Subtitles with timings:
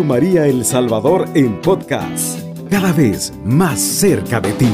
[0.00, 4.72] María El Salvador en podcast, cada vez más cerca de ti.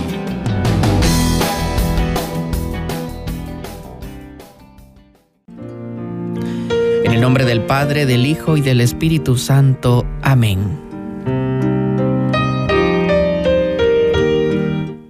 [7.05, 10.07] En el nombre del Padre, del Hijo y del Espíritu Santo.
[10.23, 10.79] Amén.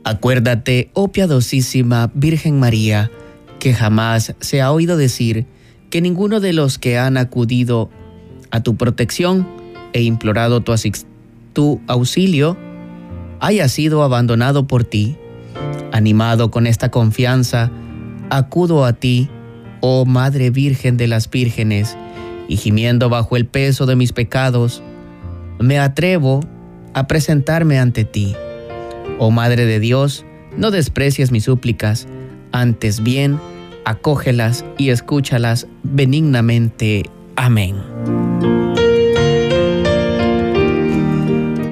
[0.04, 3.10] Acuérdate, oh piadosísima Virgen María,
[3.58, 5.46] que jamás se ha oído decir
[5.90, 7.90] que ninguno de los que han acudido
[8.50, 9.46] a tu protección
[9.92, 10.62] e implorado
[11.52, 12.56] tu, auxilio
[13.40, 15.16] haya sido abandonado por ti.
[15.92, 17.70] Animado con esta confianza,
[18.30, 19.28] acudo a ti,
[19.80, 21.96] oh Madre Virgen de las Vírgenes,
[22.48, 24.82] y gimiendo bajo el peso de mis pecados,
[25.58, 26.40] me atrevo
[26.94, 28.34] a presentarme ante ti.
[29.18, 30.24] Oh Madre de Dios,
[30.56, 32.06] no desprecies mis súplicas,
[32.52, 33.38] antes bien,
[33.84, 37.08] acógelas y escúchalas benignamente.
[37.36, 38.27] Amén.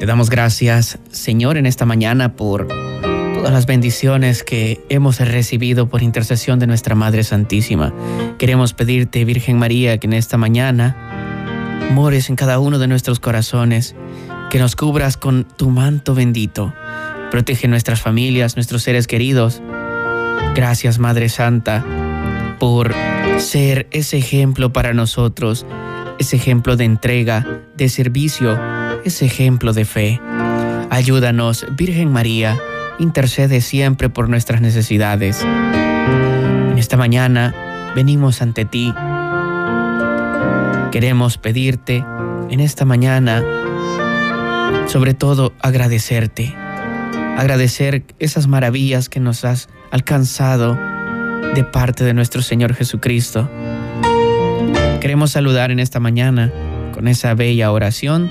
[0.06, 6.00] Te damos gracias, Señor, en esta mañana por todas las bendiciones que hemos recibido por
[6.00, 7.92] intercesión de nuestra Madre Santísima.
[8.38, 13.96] Queremos pedirte, Virgen María, que en esta mañana mores en cada uno de nuestros corazones,
[14.48, 16.72] que nos cubras con tu manto bendito.
[17.32, 19.60] Protege nuestras familias, nuestros seres queridos.
[20.54, 21.84] Gracias, Madre Santa
[22.60, 22.94] por
[23.38, 25.66] ser ese ejemplo para nosotros,
[26.18, 27.44] ese ejemplo de entrega,
[27.76, 28.58] de servicio,
[29.06, 30.20] ese ejemplo de fe.
[30.90, 32.58] Ayúdanos, Virgen María,
[32.98, 35.42] intercede siempre por nuestras necesidades.
[35.42, 37.54] En esta mañana
[37.94, 38.92] venimos ante ti.
[40.90, 42.04] Queremos pedirte
[42.50, 43.42] en esta mañana,
[44.86, 46.54] sobre todo agradecerte,
[47.36, 50.78] agradecer esas maravillas que nos has alcanzado
[51.54, 53.48] de parte de nuestro Señor Jesucristo.
[55.00, 56.52] Queremos saludar en esta mañana
[56.92, 58.30] con esa bella oración,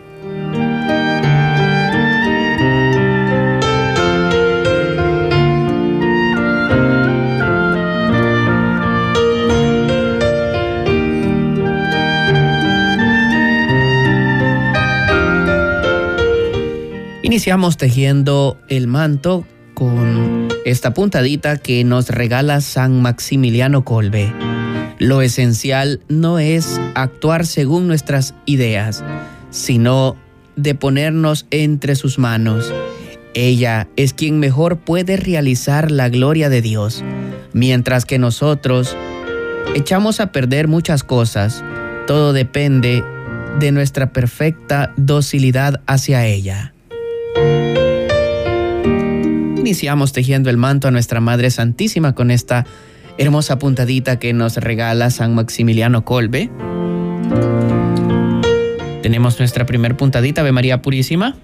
[17.31, 24.33] Iniciamos tejiendo el manto con esta puntadita que nos regala San Maximiliano Colbe.
[24.99, 29.05] Lo esencial no es actuar según nuestras ideas,
[29.49, 30.17] sino
[30.57, 32.73] de ponernos entre sus manos.
[33.33, 37.01] Ella es quien mejor puede realizar la gloria de Dios,
[37.53, 38.97] mientras que nosotros
[39.73, 41.63] echamos a perder muchas cosas.
[42.07, 43.05] Todo depende
[43.57, 46.73] de nuestra perfecta docilidad hacia ella.
[49.61, 52.65] Iniciamos tejiendo el manto a nuestra Madre Santísima con esta
[53.19, 56.49] hermosa puntadita que nos regala San Maximiliano Colbe.
[59.03, 61.35] Tenemos nuestra primer puntadita, Ave María Purísima.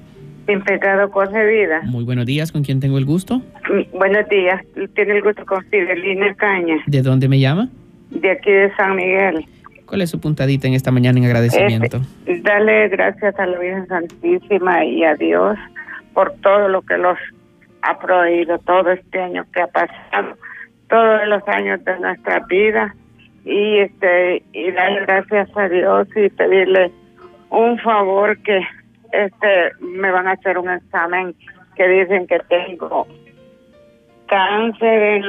[0.47, 1.83] Sin pecado concebida.
[1.83, 3.43] Muy buenos días, ¿con quién tengo el gusto?
[3.69, 4.63] Mm, buenos días,
[4.95, 6.77] tiene el gusto con Fidelina Caña.
[6.87, 7.69] ¿De dónde me llama?
[8.09, 9.45] De aquí de San Miguel.
[9.85, 12.01] ¿Cuál es su puntadita en esta mañana en agradecimiento?
[12.25, 15.55] Este, dale gracias a la Virgen Santísima y a Dios
[16.15, 17.15] por todo lo que los
[17.81, 20.35] ha prohibido todo este año que ha pasado,
[20.89, 22.93] todos los años de nuestra vida
[23.45, 26.91] y este y darle gracias a Dios y pedirle
[27.49, 28.61] un favor que
[29.11, 31.35] este me van a hacer un examen
[31.75, 33.07] que dicen que tengo
[34.27, 35.23] cáncer en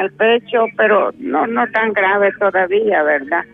[0.00, 3.44] el pecho, pero no no tan grave todavía, ¿verdad?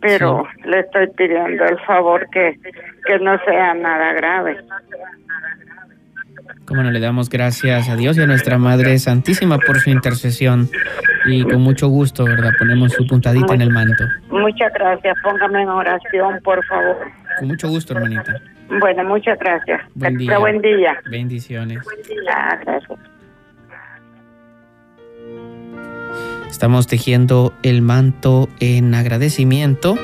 [0.00, 2.58] pero le estoy pidiendo el favor que,
[3.06, 4.56] que no sea nada grave.
[6.70, 10.70] Como no le damos gracias a Dios y a nuestra Madre Santísima por su intercesión
[11.26, 12.52] y con mucho gusto, ¿verdad?
[12.60, 14.04] Ponemos su puntadita en el manto.
[14.30, 16.96] Muchas gracias, póngame en oración, por favor.
[17.40, 18.40] Con mucho gusto, hermanita.
[18.78, 19.80] Bueno, muchas gracias.
[19.96, 20.38] Buen día.
[20.38, 20.96] Buen día.
[21.10, 21.80] Bendiciones.
[22.32, 23.00] Ah, gracias.
[26.48, 29.96] Estamos tejiendo el manto en agradecimiento.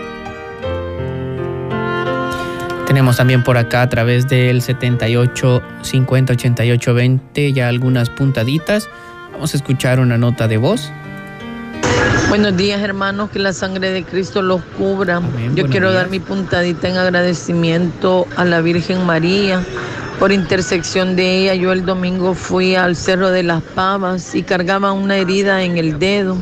[2.87, 8.89] Tenemos también por acá a través del 78 50 88 20 ya algunas puntaditas.
[9.33, 10.93] Vamos a escuchar una nota de voz.
[12.29, 15.17] Buenos días hermanos, que la sangre de Cristo los cubra.
[15.17, 19.63] Amén, Yo quiero dar mi puntadita en agradecimiento a la Virgen María
[20.21, 24.93] Por intersección de ella, yo el domingo fui al Cerro de las Pavas y cargaba
[24.93, 26.37] una herida en el dedo.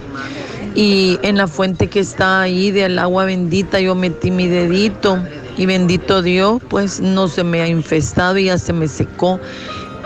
[0.75, 5.19] Y en la fuente que está ahí del agua bendita, yo metí mi dedito
[5.57, 9.41] y bendito Dios, pues no se me ha infestado y ya se me secó.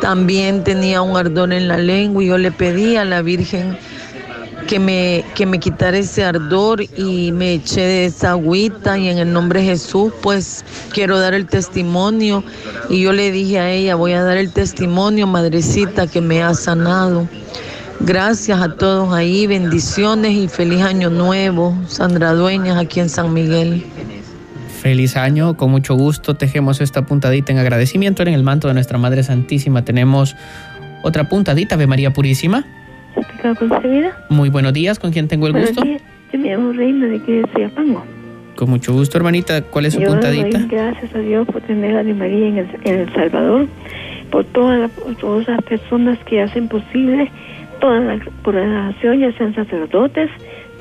[0.01, 3.77] También tenía un ardor en la lengua y yo le pedí a la Virgen
[4.69, 9.19] que me, que me quitara ese ardor y me eché de esa agüita y en
[9.19, 12.45] el nombre de Jesús pues quiero dar el testimonio
[12.91, 16.55] y yo le dije a ella voy a dar el testimonio madrecita que me ha
[16.55, 17.27] sanado.
[18.01, 21.77] Gracias a todos ahí, bendiciones y feliz año nuevo.
[21.89, 23.85] Sandra Dueñas aquí en San Miguel.
[24.81, 28.97] Feliz año, con mucho gusto tejemos esta puntadita en agradecimiento en el manto de nuestra
[28.99, 29.85] Madre Santísima.
[29.85, 30.37] Tenemos
[31.03, 32.65] otra puntadita, Ave María Purísima.
[33.59, 34.17] concebida.
[34.29, 35.83] Muy buenos días, ¿con quién tengo el gusto?
[36.33, 38.05] Yo me llamo Reina de aquí de Ciapango.
[38.55, 39.63] Con mucho gusto, hermanita.
[39.63, 40.59] ¿Cuál es su Yo puntadita?
[40.59, 43.67] doy gracias a Dios por tener a Di María en el, en El Salvador,
[44.31, 47.31] por todas, las- por todas las personas que hacen posible
[47.81, 50.29] toda la por la nación, ya sean sacerdotes,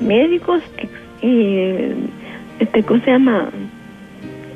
[0.00, 0.90] médicos ex-
[1.24, 1.94] y
[2.58, 3.48] este, ¿cómo se llama?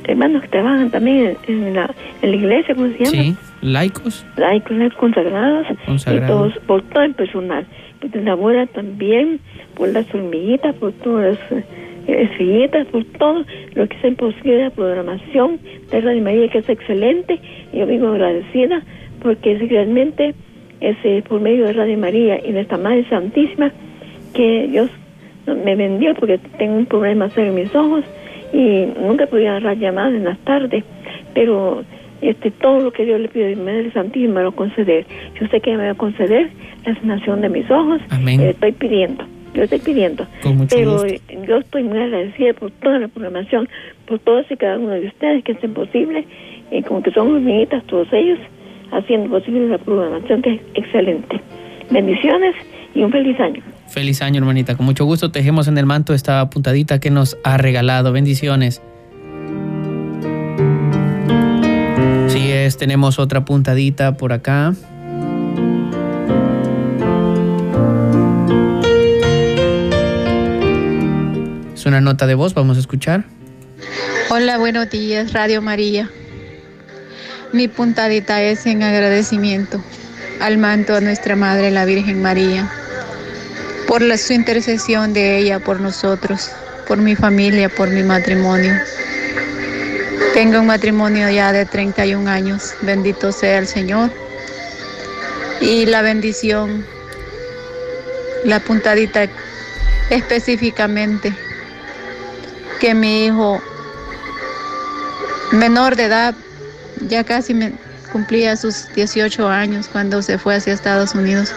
[0.05, 3.11] Hermanos que trabajan también en, la, en la iglesia, ¿cómo se llama?
[3.11, 4.27] Sí, laicos.
[4.37, 7.67] laicos consagrados, y todos, por todo el personal,
[8.01, 9.41] por la abuela también,
[9.75, 11.65] por las hormiguitas, por todas las eh,
[12.07, 13.45] estrellitas, por todo
[13.75, 15.61] lo que sea posible, la programación
[15.91, 17.39] de Radio María, que es excelente,
[17.73, 18.83] yo vivo agradecida,
[19.23, 20.35] porque es realmente
[20.81, 23.73] es eh, por medio de Radio María y de esta Madre Santísima
[24.35, 24.91] que Dios
[25.47, 28.05] me vendió porque tengo un problema serio en mis ojos
[28.53, 30.85] y nunca podía agarrar llamadas en las tardes,
[31.35, 31.85] pero
[32.21, 35.07] este todo lo que Dios le mi Madre Santísima me lo conceder.
[35.41, 36.51] Yo sé que me va a conceder
[36.87, 38.01] la sanación de mis ojos.
[38.11, 38.41] Amén.
[38.41, 40.27] Eh, estoy pidiendo, yo estoy pidiendo.
[40.71, 41.07] Pero gusto.
[41.07, 43.69] eh, yo estoy muy agradecida por toda la programación,
[44.07, 46.25] por todos y cada uno de ustedes que hacen posible,
[46.71, 48.39] y como que son hormiguitas todos ellos,
[48.93, 51.41] haciendo posible la programación que es excelente.
[51.91, 52.55] Bendiciones
[52.95, 53.63] y un feliz año.
[53.93, 54.75] Feliz año, hermanita.
[54.75, 58.11] Con mucho gusto tejemos en el manto esta puntadita que nos ha regalado.
[58.11, 58.81] Bendiciones.
[62.29, 64.73] Sí es, tenemos otra puntadita por acá.
[71.75, 73.27] Es una nota de voz, vamos a escuchar.
[74.31, 76.09] Hola, buenos días, Radio María.
[77.53, 79.85] Mi puntadita es en agradecimiento
[80.41, 82.71] al manto de nuestra Madre, la Virgen María,
[83.87, 86.51] por la, su intercesión de ella por nosotros,
[86.87, 88.75] por mi familia, por mi matrimonio.
[90.35, 94.11] Tengo un matrimonio ya de 31 años, bendito sea el Señor.
[95.61, 96.85] Y la bendición,
[98.45, 99.29] la puntadita
[100.11, 101.33] específicamente,
[102.81, 103.63] que mi hijo
[105.53, 106.35] menor de edad,
[107.09, 107.55] ya casi
[108.11, 111.53] cumplía sus 18 años cuando se fue hacia Estados Unidos.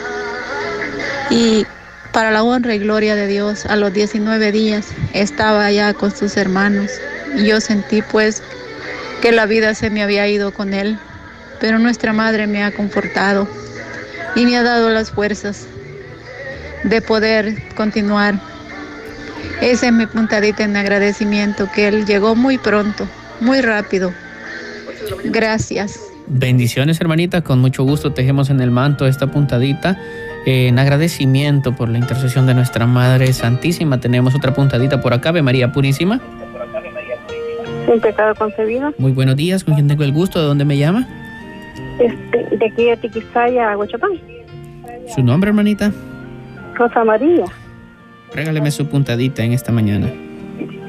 [1.30, 1.66] Y
[2.16, 6.38] para la honra y gloria de Dios, a los 19 días estaba allá con sus
[6.38, 6.90] hermanos.
[7.36, 8.42] Y yo sentí pues
[9.22, 10.98] que la vida se me había ido con él,
[11.60, 13.50] pero nuestra madre me ha confortado
[14.34, 15.68] y me ha dado las fuerzas
[16.86, 18.40] de poder continuar.
[19.62, 23.10] Esa es mi puntadita en agradecimiento, que él llegó muy pronto,
[23.42, 24.14] muy rápido.
[25.26, 26.00] Gracias.
[26.28, 27.42] Bendiciones, hermanita.
[27.42, 30.00] Con mucho gusto tejemos en el manto esta puntadita.
[30.46, 34.00] En agradecimiento por la intercesión de nuestra Madre Santísima.
[34.00, 36.22] Tenemos otra puntadita por acá, Ave María Purísima.
[37.88, 38.94] Un pecado concebido.
[38.98, 40.40] Muy buenos días, ¿con quién tengo el gusto?
[40.40, 41.08] ¿De dónde me llama?
[42.00, 44.12] Este, de aquí a Tiquisaya, Huachapán.
[45.14, 45.92] ¿Su nombre, hermanita?
[46.76, 47.46] Rosa María.
[48.34, 50.12] Régáleme su puntadita en esta mañana.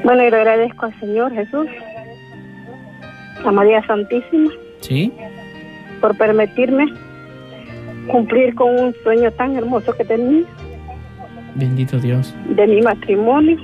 [0.05, 1.67] Bueno, y le agradezco al Señor Jesús,
[3.45, 5.13] a María Santísima, ¿Sí?
[6.01, 6.87] por permitirme
[8.07, 10.45] cumplir con un sueño tan hermoso que tenía
[11.55, 12.35] Bendito Dios.
[12.49, 13.57] de mi matrimonio.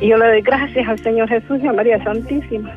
[0.00, 2.72] Y yo le doy gracias al Señor Jesús y a María Santísima.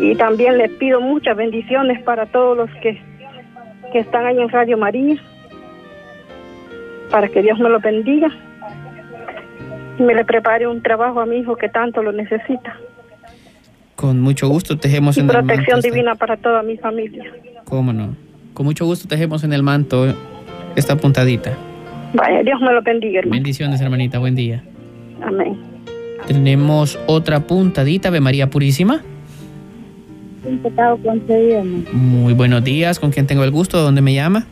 [0.00, 3.00] Y también les pido muchas bendiciones para todos los que,
[3.92, 5.16] que están ahí en Radio María,
[7.10, 8.28] para que Dios me lo bendiga
[9.98, 12.76] y me le prepare un trabajo a mi hijo que tanto lo necesita.
[13.96, 15.46] Con mucho gusto tejemos Y en el manto.
[15.48, 17.24] protección esta- divina para toda mi familia.
[17.64, 18.16] ¿Cómo no?
[18.54, 20.14] Con mucho gusto tejemos en el manto
[20.76, 21.52] esta puntadita.
[22.14, 23.34] Vaya, Dios me lo bendiga, hermano.
[23.36, 24.18] Bendiciones, hermanita.
[24.18, 24.62] Buen día.
[25.22, 25.56] Amén.
[26.26, 29.02] Tenemos otra puntadita, Ave María Purísima.
[30.44, 33.76] Un pecado concedido, Muy buenos días, ¿con quién tengo el gusto?
[33.78, 34.46] ¿De dónde me llama?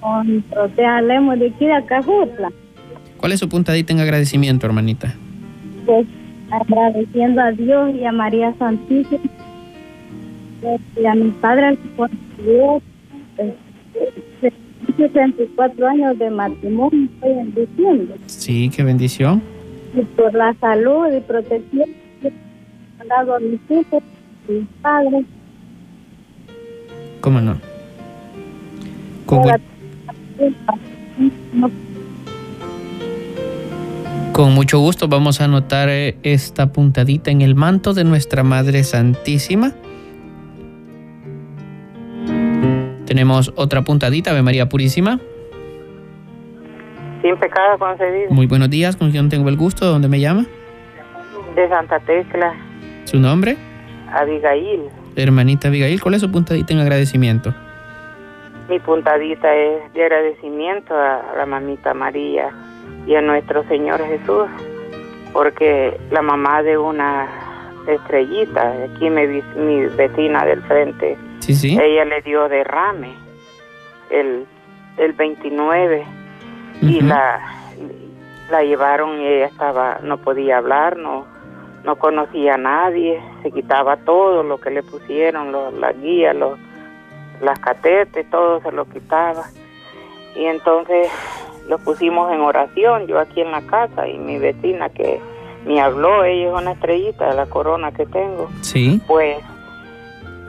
[0.00, 2.50] con Protea Lemos de aquí de Acajutla,
[3.16, 5.14] ¿Cuál es su puntadita en agradecimiento, hermanita?
[5.86, 6.06] pues
[6.60, 9.20] agradeciendo a Dios y a María Santísima
[11.00, 12.10] Y a mi padre por
[14.96, 18.16] 64 años de matrimonio estoy en diciembre.
[18.26, 19.42] Sí, qué bendición.
[19.94, 21.88] Y por la salud y protección
[22.20, 22.32] que
[23.00, 24.02] han dado a mis hijos,
[24.48, 25.24] mis padres.
[27.20, 27.56] ¿Cómo no?
[29.26, 29.60] Con, Para-
[31.52, 31.70] no
[34.34, 38.82] con mucho gusto vamos a anotar eh, esta puntadita en el manto de nuestra Madre
[38.82, 39.72] Santísima.
[43.06, 45.20] Tenemos otra puntadita, Ave María Purísima.
[47.22, 48.30] Sin pecado concebido.
[48.30, 50.46] Muy buenos días, con quien tengo el gusto, ¿de dónde me llama?
[51.54, 52.54] De Santa Tecla,
[53.04, 53.56] ¿Su nombre?
[54.12, 54.88] Abigail.
[55.14, 57.54] Hermanita Abigail, ¿cuál es su puntadita en agradecimiento?
[58.68, 62.50] Mi puntadita es de agradecimiento a la mamita María
[63.06, 64.46] y a nuestro Señor Jesús,
[65.32, 67.28] porque la mamá de una
[67.86, 71.78] estrellita, aquí mi, vi- mi vecina del frente, Sí, sí.
[71.80, 73.14] ella le dio derrame
[74.10, 74.46] el,
[74.96, 76.04] el 29
[76.80, 77.40] y la,
[78.50, 81.26] la llevaron y ella estaba, no podía hablar, no,
[81.84, 86.58] no conocía a nadie, se quitaba todo lo que le pusieron, los, las guías, los,
[87.42, 89.44] las catetes, todo se lo quitaba.
[90.36, 91.08] Y entonces
[91.68, 95.20] lo pusimos en oración, yo aquí en la casa y mi vecina que
[95.66, 99.00] me habló, ella es una estrellita de la corona que tengo, Sí.
[99.06, 99.38] pues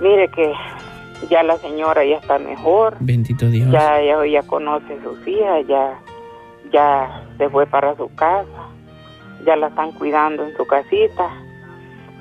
[0.01, 0.53] mire que
[1.29, 3.69] ya la señora ya está mejor, Bendito Dios.
[3.71, 5.99] ya ella ya conoce a sus hijas, ya,
[6.71, 8.69] ya se fue para su casa,
[9.45, 11.29] ya la están cuidando en su casita.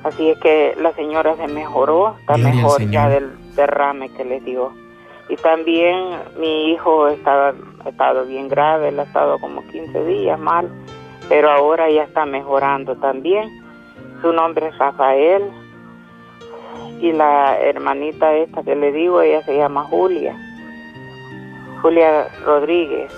[0.05, 4.41] Así es que la señora se mejoró, está Gloria mejor ya del derrame que le
[4.41, 4.71] dio.
[5.31, 5.97] Y también
[6.39, 10.69] mi hijo estaba, ha estado bien grave, él ha estado como 15 días mal,
[11.29, 13.49] pero ahora ya está mejorando también.
[14.23, 15.43] Su nombre es Rafael
[17.01, 20.35] y la hermanita esta que le digo, ella se llama Julia.
[21.83, 23.13] Julia Rodríguez.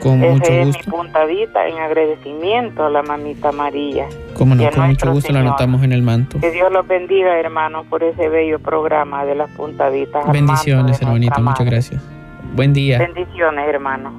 [0.00, 0.90] Con mucho es mi gusto.
[0.90, 4.08] puntadita en agradecimiento a la mamita María.
[4.34, 5.48] Cómo y no, con mucho gusto la Señor.
[5.48, 6.40] anotamos en el manto.
[6.40, 10.26] Que Dios los bendiga, hermanos, por ese bello programa de las puntaditas.
[10.32, 12.19] Bendiciones, nuestra muchas gracias.
[12.54, 12.98] Buen día.
[12.98, 14.12] Bendiciones, hermano.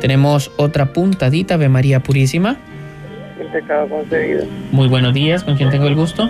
[0.00, 2.56] Tenemos otra puntadita, Ave María Purísima.
[3.38, 4.44] sin pecado concebido.
[4.72, 6.28] Muy buenos días, con quien tengo el gusto.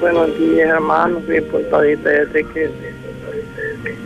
[0.00, 1.22] Buenos días, hermanos.
[1.28, 2.70] Mi puntadita es de que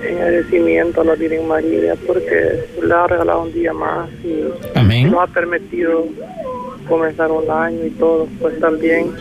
[0.07, 4.45] en agradecimiento a la Virgen María porque le ha regalado un día más y
[4.79, 5.11] Amén.
[5.11, 6.07] nos ha permitido
[6.89, 8.27] comenzar un año y todo.
[8.41, 9.13] Pues también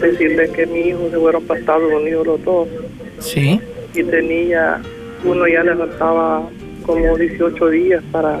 [0.00, 2.68] decirle que mi hijo se fueron para Estados Unidos los dos
[3.20, 3.60] Sí.
[3.94, 4.80] y tenía,
[5.24, 6.48] uno ya le faltaba
[6.84, 8.38] como 18 días para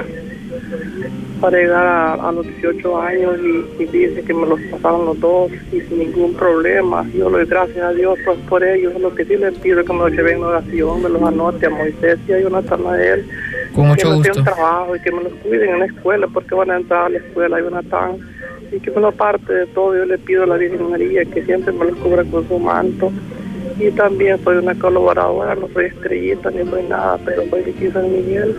[1.40, 5.20] para llegar a, a los 18 años y, y dice que me los pasaron los
[5.20, 7.06] dos y sin ningún problema.
[7.14, 9.00] Yo le doy gracias a Dios pues, por ellos.
[9.00, 11.66] Lo que sí les pido es que me los lleven en oración, me los anote
[11.66, 13.26] a Moisés y a Jonathan a él.
[13.74, 14.42] Con que mucho me den gusto.
[14.42, 17.18] trabajo y que me los cuiden en la escuela porque van a entrar a la
[17.18, 18.16] escuela Jonathan
[18.72, 19.96] y que me lo parte de todo.
[19.96, 23.12] Yo le pido a la Virgen María que siempre me los cubra con su manto.
[23.78, 28.12] Y también soy una colaboradora, no soy estrellita ni soy nada, pero soy de San
[28.12, 28.56] Miguel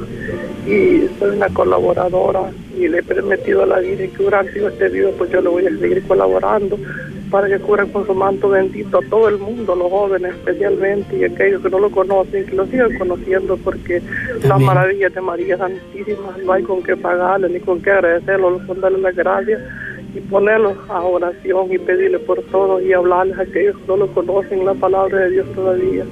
[0.66, 4.88] y soy una colaboradora y le he permitido a la Virgen que durante yo esté
[4.90, 6.78] vivo, pues yo le voy a seguir colaborando
[7.30, 11.24] para que cubran con su manto bendito a todo el mundo, los jóvenes especialmente y
[11.26, 14.02] aquellos que no lo conocen, que lo sigan conociendo porque
[14.42, 14.68] las Amén.
[14.68, 19.00] maravillas de María Santísima no hay con qué pagarle ni con qué agradecerlo, con darle
[19.00, 19.62] las gracias
[20.14, 24.08] y ponerlos a oración y pedirle por todos y hablarles a aquellos que no lo
[24.14, 26.06] conocen la palabra de Dios todavía.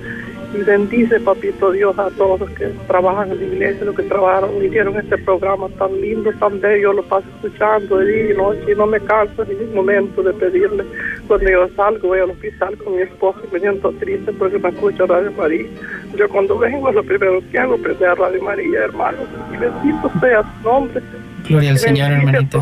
[0.53, 4.63] Y bendice, papito Dios, a todos los que trabajan en la iglesia, los que trabajaron,
[4.63, 8.75] hicieron este programa tan lindo, tan bello, lo paso escuchando de día y noche y
[8.75, 10.85] no me canso en ningún momento de pedirle.
[11.27, 14.69] Cuando yo salgo, voy al hospital con mi esposo y me siento triste porque no
[14.69, 15.67] escucho Radio María.
[16.15, 19.17] Yo cuando vengo, lo primero que hago es prender Radio María, hermano.
[19.53, 21.01] Y bendito sea su nombre.
[21.45, 22.57] Gloria al Señor, hermanita.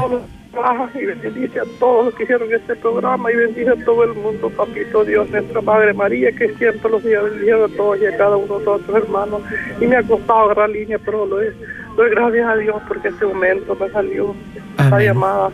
[0.94, 4.50] Y bendice a todos los que hicieron este programa y bendice a todo el mundo,
[4.50, 8.38] papito Dios, nuestra Madre María, que siempre los siga bendiciendo a todos y a cada
[8.38, 9.42] uno de nosotros, hermanos.
[9.82, 11.54] Y me ha costado agarrar línea, pero lo es.
[11.98, 14.36] Doy gracias a Dios porque este momento me salió
[14.78, 15.52] esta llamada.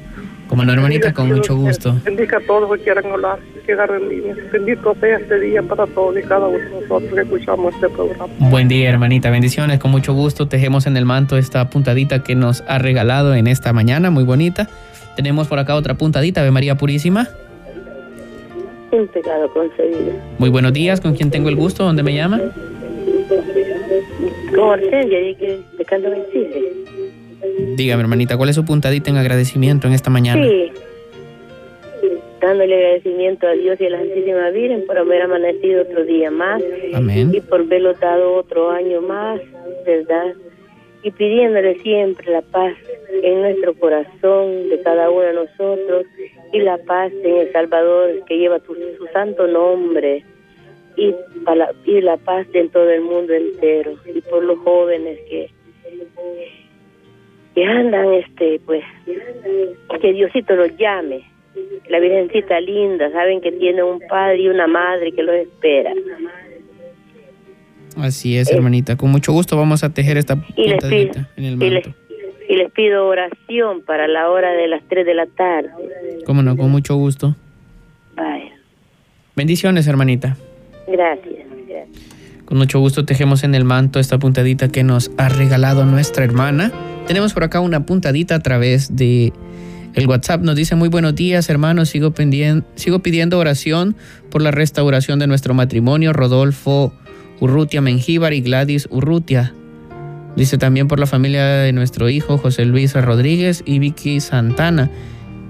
[0.52, 1.96] Como no, hermanita, con mucho gusto.
[2.04, 4.36] Bendiga a todos los que quieran hablar que agarren línea.
[4.52, 8.28] Bendito sea este día para todos y cada uno de nosotros que escuchamos este programa.
[8.38, 9.30] Buen día, hermanita.
[9.30, 9.80] Bendiciones.
[9.80, 13.72] Con mucho gusto tejemos en el manto esta puntadita que nos ha regalado en esta
[13.72, 14.68] mañana, muy bonita.
[15.16, 17.30] Tenemos por acá otra puntadita, Ave María Purísima.
[18.90, 20.12] Sin pecado concebido.
[20.38, 21.86] Muy buenos días, ¿con quién tengo el gusto?
[21.86, 22.42] ¿Dónde me llama?
[24.50, 26.74] Con Hortensia, de, Canto Chile.
[27.76, 30.46] Dígame, hermanita, ¿cuál es su puntadita en agradecimiento en esta mañana?
[30.48, 30.72] Sí.
[32.42, 36.62] dándole agradecimiento a Dios y a la Santísima Virgen por haber amanecido otro día más
[36.96, 37.32] Amén.
[37.34, 39.40] y por haberlo dado otro año más,
[39.86, 40.34] ¿verdad?
[41.04, 42.74] Y pidiéndole siempre la paz
[43.22, 46.06] en nuestro corazón de cada uno de nosotros
[46.52, 50.24] y la paz en El Salvador que lleva tu- su santo nombre
[50.98, 51.14] y,
[51.46, 55.50] para, y la paz en todo el mundo entero y por los jóvenes que
[57.56, 58.84] que andan este pues
[60.02, 61.24] que Diosito los llame
[61.90, 65.92] la Virgencita linda saben que tiene un padre y una madre que los espera
[67.98, 68.96] Así es, hermanita.
[68.96, 71.86] Con mucho gusto vamos a tejer esta y les pido puntadita en el y les,
[71.86, 72.00] manto.
[72.48, 75.70] y les pido oración para la hora de las 3 de la tarde
[76.26, 77.36] Cómo no, con mucho gusto.
[79.36, 80.38] Bendiciones, hermanita.
[80.88, 81.88] gracias, gracias.
[82.46, 86.72] Con mucho gusto tejemos en el manto esta puntadita que nos ha regalado nuestra hermana.
[87.12, 89.34] Tenemos por acá una puntadita a través de
[89.96, 90.44] el WhatsApp.
[90.44, 91.90] Nos dice muy buenos días, hermanos.
[91.90, 92.14] Sigo,
[92.76, 93.98] sigo pidiendo oración
[94.30, 96.14] por la restauración de nuestro matrimonio.
[96.14, 96.94] Rodolfo
[97.42, 99.54] Urrutia Mengíbar y Gladys Urrutia.
[100.38, 104.90] Dice también por la familia de nuestro hijo José Luis Rodríguez y Vicky Santana.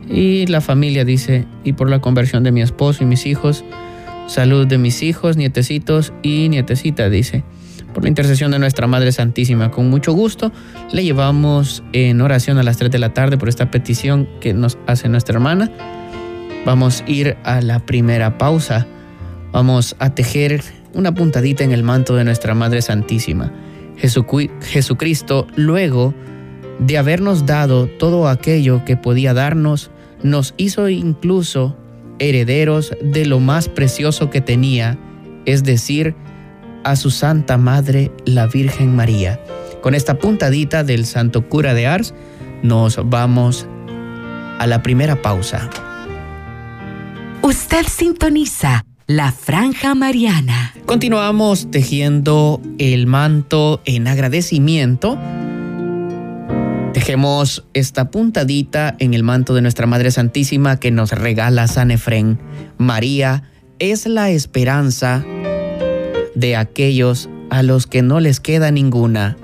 [0.10, 3.64] Y la familia dice, y por la conversión de mi esposo y mis hijos.
[4.26, 7.44] Salud de mis hijos, nietecitos y nietecita, dice.
[7.94, 10.52] Por la intercesión de nuestra Madre Santísima, con mucho gusto
[10.92, 14.78] le llevamos en oración a las 3 de la tarde por esta petición que nos
[14.88, 15.70] hace nuestra hermana.
[16.66, 18.88] Vamos a ir a la primera pausa.
[19.52, 23.52] Vamos a tejer una puntadita en el manto de nuestra Madre Santísima.
[23.98, 26.14] Jesucristo, luego
[26.80, 29.92] de habernos dado todo aquello que podía darnos,
[30.24, 31.78] nos hizo incluso
[32.20, 34.98] herederos de lo más precioso que tenía,
[35.46, 36.16] es decir,
[36.84, 39.40] a su Santa Madre, la Virgen María.
[39.82, 42.14] Con esta puntadita del Santo Cura de Ars,
[42.64, 43.68] nos vamos
[44.60, 45.70] a la primera pausa.
[47.42, 50.74] Usted sintoniza la franja mariana.
[50.86, 55.18] Continuamos tejiendo el manto en agradecimiento.
[56.94, 62.40] Tejemos esta puntadita en el manto de nuestra Madre Santísima que nos regala San Efrén.
[62.78, 63.44] María
[63.80, 65.26] es la esperanza
[66.42, 69.38] de aquellos a los que no les queda ninguna.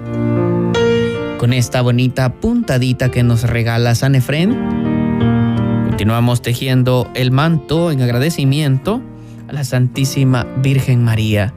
[1.38, 4.57] Con esta bonita puntadita que nos regala San Efrén,
[5.88, 9.01] continuamos tejiendo el manto en agradecimiento
[9.47, 11.53] a la Santísima Virgen María.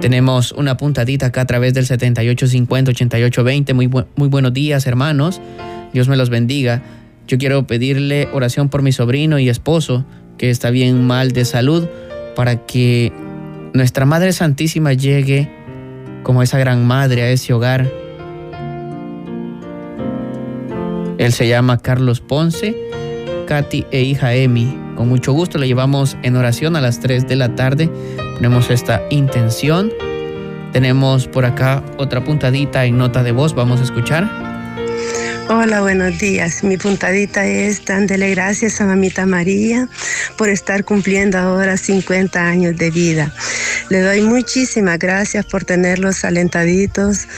[0.00, 3.74] Tenemos una puntadita acá a través del 7850-8820.
[3.74, 5.40] Muy, bu- muy buenos días, hermanos.
[5.92, 6.82] Dios me los bendiga.
[7.28, 10.04] Yo quiero pedirle oración por mi sobrino y esposo,
[10.38, 11.86] que está bien mal de salud,
[12.34, 13.12] para que
[13.72, 15.50] nuestra Madre Santísima llegue
[16.22, 17.90] como esa gran madre a ese hogar.
[21.18, 22.76] Él se llama Carlos Ponce,
[23.46, 24.78] Katy e hija Emi.
[24.96, 27.90] Con mucho gusto le llevamos en oración a las 3 de la tarde.
[28.34, 29.92] Ponemos esta intención.
[30.72, 33.54] Tenemos por acá otra puntadita en nota de voz.
[33.54, 34.41] Vamos a escuchar.
[35.54, 36.64] Hola, buenos días.
[36.64, 39.86] Mi puntadita es dándole gracias a mamita María
[40.38, 43.30] por estar cumpliendo ahora 50 años de vida.
[43.90, 47.28] Le doy muchísimas gracias por tenerlos alentaditos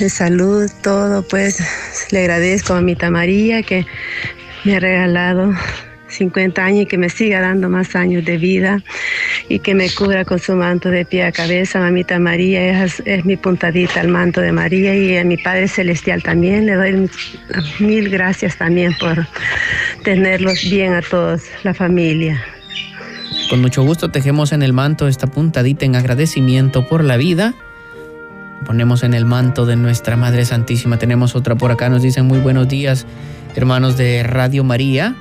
[0.00, 1.22] de salud, todo.
[1.22, 1.62] Pues
[2.10, 3.86] le agradezco a mamita María que
[4.64, 5.54] me ha regalado
[6.12, 8.82] 50 años y que me siga dando más años de vida
[9.48, 11.80] y que me cubra con su manto de pie a cabeza.
[11.80, 16.22] Mamita María es, es mi puntadita al manto de María y a mi Padre Celestial
[16.22, 16.66] también.
[16.66, 17.10] Le doy
[17.80, 19.26] mil gracias también por
[20.04, 22.42] tenerlos bien a todos, la familia.
[23.50, 27.54] Con mucho gusto tejemos en el manto esta puntadita en agradecimiento por la vida.
[28.64, 30.98] Ponemos en el manto de nuestra Madre Santísima.
[30.98, 31.88] Tenemos otra por acá.
[31.88, 33.06] Nos dicen muy buenos días,
[33.56, 35.14] hermanos de Radio María.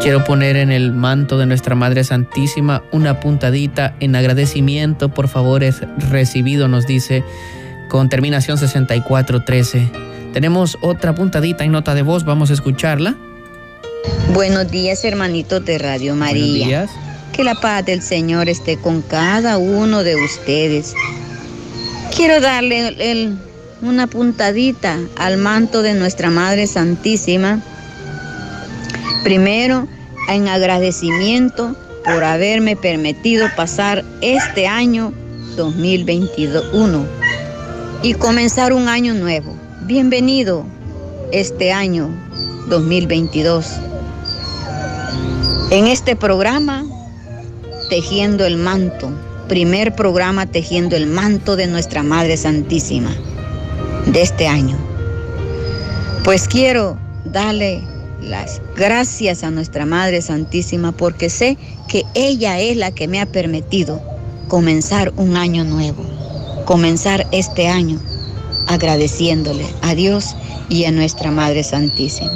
[0.00, 5.82] Quiero poner en el manto de nuestra Madre Santísima una puntadita en agradecimiento por favores
[6.10, 7.22] recibido, nos dice
[7.88, 9.90] con terminación 6413.
[10.32, 13.14] Tenemos otra puntadita en nota de voz, vamos a escucharla.
[14.32, 16.42] Buenos días, hermanitos de Radio María.
[16.44, 16.90] Buenos días.
[17.32, 20.94] Que la paz del Señor esté con cada uno de ustedes.
[22.16, 23.38] Quiero darle el- el-
[23.82, 27.60] una puntadita al manto de nuestra Madre Santísima.
[29.22, 29.86] Primero,
[30.28, 35.12] en agradecimiento por haberme permitido pasar este año
[35.56, 37.06] 2021
[38.02, 39.54] y comenzar un año nuevo.
[39.82, 40.64] Bienvenido
[41.32, 42.08] este año
[42.68, 43.66] 2022.
[45.70, 46.84] En este programa,
[47.90, 49.10] Tejiendo el Manto,
[49.48, 53.10] primer programa Tejiendo el Manto de nuestra Madre Santísima.
[54.06, 54.76] de este año.
[56.24, 57.82] Pues quiero darle
[58.22, 61.56] las gracias a nuestra Madre Santísima porque sé
[61.88, 64.00] que ella es la que me ha permitido
[64.48, 66.04] comenzar un año nuevo,
[66.64, 68.00] comenzar este año
[68.66, 70.36] agradeciéndole a Dios
[70.68, 72.30] y a nuestra Madre Santísima.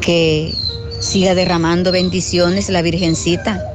[0.00, 0.54] Que
[1.00, 3.74] siga derramando bendiciones la Virgencita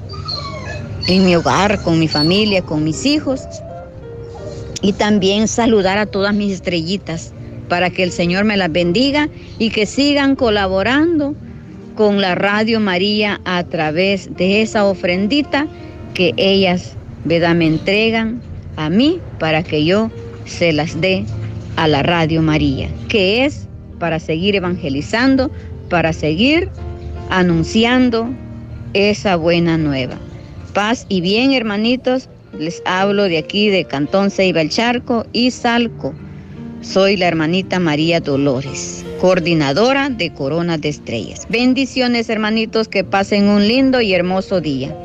[1.07, 3.41] en mi hogar, con mi familia, con mis hijos.
[4.81, 7.33] Y también saludar a todas mis estrellitas
[7.69, 9.29] para que el Señor me las bendiga
[9.59, 11.35] y que sigan colaborando
[11.95, 15.67] con la Radio María a través de esa ofrendita
[16.13, 17.55] que ellas ¿verdad?
[17.55, 18.41] me entregan
[18.75, 20.09] a mí para que yo
[20.45, 21.23] se las dé
[21.75, 23.67] a la Radio María, que es
[23.99, 25.51] para seguir evangelizando,
[25.89, 26.69] para seguir
[27.29, 28.29] anunciando
[28.93, 30.17] esa buena nueva.
[30.73, 36.13] Paz y bien, hermanitos, les hablo de aquí de Cantón Ceiba el Charco y Salco.
[36.81, 41.45] Soy la hermanita María Dolores, coordinadora de Coronas de Estrellas.
[41.49, 44.95] Bendiciones, hermanitos, que pasen un lindo y hermoso día.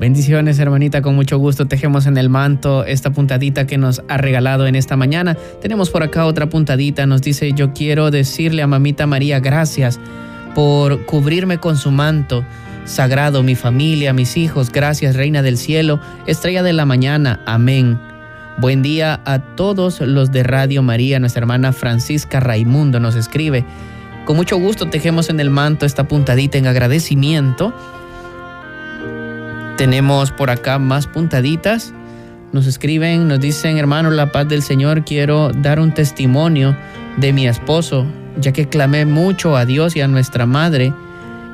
[0.00, 4.66] Bendiciones, hermanita, con mucho gusto tejemos en el manto esta puntadita que nos ha regalado
[4.66, 5.36] en esta mañana.
[5.60, 10.00] Tenemos por acá otra puntadita, nos dice, yo quiero decirle a mamita María gracias
[10.54, 12.44] por cubrirme con su manto
[12.84, 17.98] sagrado, mi familia, mis hijos, gracias, Reina del Cielo, Estrella de la Mañana, amén.
[18.60, 21.20] Buen día a todos los de Radio María.
[21.20, 23.64] Nuestra hermana Francisca Raimundo nos escribe.
[24.24, 27.72] Con mucho gusto tejemos en el manto esta puntadita en agradecimiento.
[29.76, 31.94] Tenemos por acá más puntaditas.
[32.52, 36.76] Nos escriben, nos dicen, hermano, la paz del Señor, quiero dar un testimonio
[37.16, 38.06] de mi esposo,
[38.40, 40.92] ya que clamé mucho a Dios y a nuestra madre.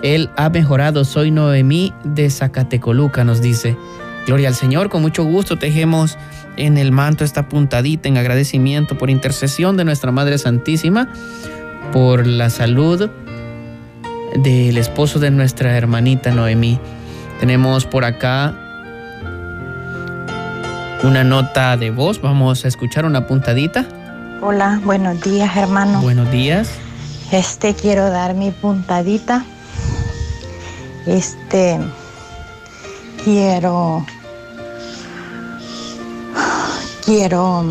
[0.02, 1.04] Él ha mejorado.
[1.04, 3.76] Soy Noemí de Zacatecoluca, nos dice.
[4.26, 6.16] Gloria al Señor, con mucho gusto tejemos
[6.56, 11.08] en el manto esta puntadita en agradecimiento por intercesión de nuestra Madre Santísima,
[11.92, 13.10] por la salud
[14.42, 16.78] del esposo de nuestra hermanita Noemí.
[17.38, 18.54] Tenemos por acá
[21.02, 23.86] una nota de voz, vamos a escuchar una puntadita.
[24.40, 26.00] Hola, buenos días hermano.
[26.00, 26.70] Buenos días.
[27.30, 29.44] Este quiero dar mi puntadita.
[31.06, 31.78] Este
[33.24, 34.06] quiero
[37.04, 37.66] Quiero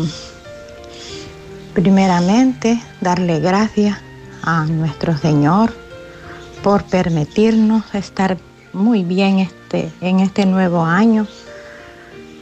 [1.74, 3.98] primeramente darle gracias
[4.44, 5.74] a nuestro Señor
[6.62, 8.38] por permitirnos estar
[8.72, 11.26] muy bien este, en este nuevo año,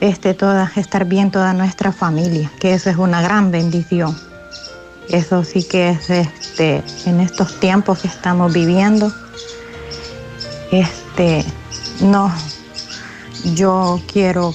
[0.01, 4.15] este, toda, estar bien toda nuestra familia, que eso es una gran bendición.
[5.09, 9.11] Eso sí que es este, en estos tiempos que estamos viviendo.
[10.71, 11.43] Este,
[12.03, 12.31] no,
[13.55, 14.55] yo quiero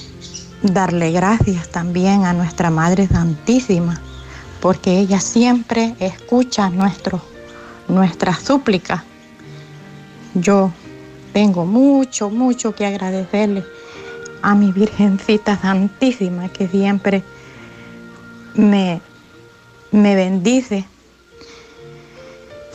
[0.61, 3.99] darle gracias también a nuestra Madre Santísima,
[4.61, 7.21] porque ella siempre escucha nuestro,
[7.87, 9.03] nuestras súplicas.
[10.33, 10.71] Yo
[11.33, 13.63] tengo mucho, mucho que agradecerle
[14.41, 17.23] a mi Virgencita Santísima, que siempre
[18.55, 19.01] me,
[19.91, 20.85] me bendice.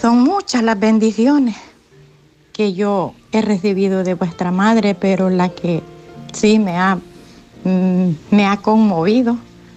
[0.01, 1.57] Son muchas las bendiciones
[2.53, 5.83] que yo he recibido de vuestra madre, pero la que
[6.33, 6.99] sí me ha
[7.65, 9.37] me ha conmovido.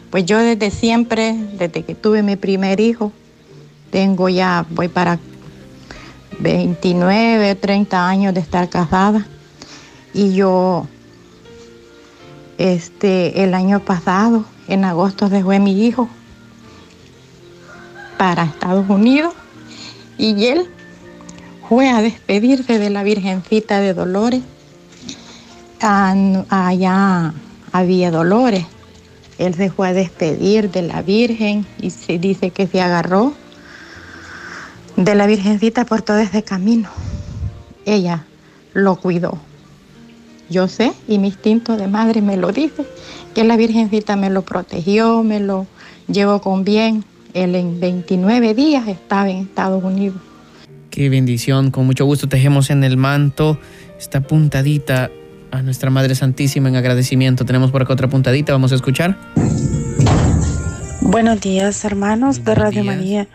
[0.10, 3.12] Pues yo desde siempre, desde que tuve mi primer hijo,
[3.92, 5.20] tengo ya, voy para
[6.40, 9.26] 29, 30 años de estar casada.
[10.14, 10.88] Y yo,
[12.58, 16.08] este, el año pasado, en agosto, dejé mi hijo
[18.18, 19.34] para Estados Unidos
[20.18, 20.70] y él
[21.68, 24.42] fue a despedirse de la Virgencita de Dolores
[25.82, 27.34] allá
[27.78, 28.66] había dolores.
[29.38, 33.34] Él se fue a despedir de la Virgen y se dice que se agarró
[34.96, 36.90] de la Virgencita por todo ese camino.
[37.86, 38.24] Ella
[38.74, 39.38] lo cuidó.
[40.50, 42.86] Yo sé, y mi instinto de madre me lo dice,
[43.34, 45.68] que la Virgencita me lo protegió, me lo
[46.08, 47.04] llevó con bien.
[47.34, 50.18] Él en 29 días estaba en Estados Unidos.
[50.92, 53.58] Qué bendición, con mucho gusto tejemos en el manto
[54.00, 55.12] esta puntadita
[55.56, 57.46] a nuestra Madre Santísima en agradecimiento.
[57.46, 59.18] Tenemos por acá otra puntadita, vamos a escuchar.
[61.02, 63.28] Buenos días, hermanos de Radio María.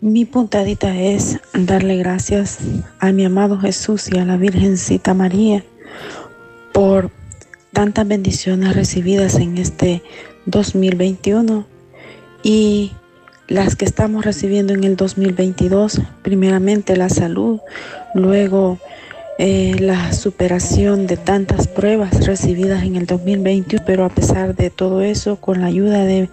[0.00, 2.58] Mi puntadita es darle gracias
[2.98, 5.64] a mi amado Jesús y a la Virgencita María
[6.72, 7.10] por
[7.72, 10.02] tantas bendiciones recibidas en este
[10.46, 11.66] 2021
[12.42, 12.92] y
[13.48, 16.00] las que estamos recibiendo en el 2022.
[16.22, 17.60] Primeramente la salud,
[18.14, 18.78] luego
[19.38, 25.00] eh, la superación de tantas pruebas recibidas en el 2021, pero a pesar de todo
[25.02, 26.30] eso, con la ayuda de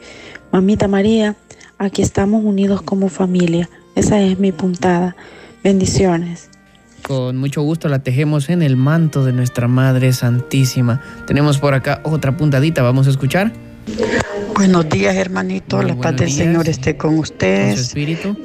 [0.52, 1.36] Mamita María,
[1.78, 3.70] aquí estamos unidos como familia.
[3.96, 5.16] Esa es mi puntada.
[5.64, 6.50] Bendiciones.
[7.02, 11.02] Con mucho gusto la tejemos en el manto de nuestra Madre Santísima.
[11.26, 13.52] Tenemos por acá otra puntadita, vamos a escuchar.
[14.62, 15.82] Buenos días, hermanito.
[15.82, 17.96] La paz del Señor esté con ustedes.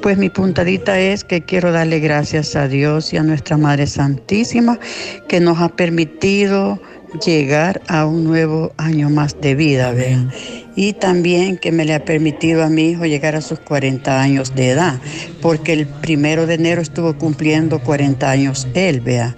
[0.01, 4.79] Pues mi puntadita es que quiero darle gracias a Dios y a nuestra Madre Santísima
[5.27, 6.81] que nos ha permitido
[7.23, 10.31] llegar a un nuevo año más de vida, ¿vean?
[10.75, 14.55] Y también que me le ha permitido a mi hijo llegar a sus 40 años
[14.55, 14.99] de edad,
[15.39, 19.35] porque el primero de enero estuvo cumpliendo 40 años él, vea.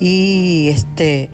[0.00, 1.30] Y este